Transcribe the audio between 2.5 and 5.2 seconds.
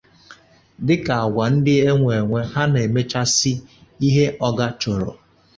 ha na-emechasị ihe ọga chọrọ